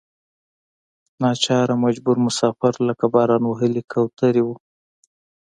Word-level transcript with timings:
ناچاره 1.21 1.75
مجبور 1.85 2.17
مسافر 2.27 2.73
لکه 2.87 3.05
باران 3.13 3.41
وهلې 3.47 3.81
کوترې 3.91 4.41
وو. 4.45 4.55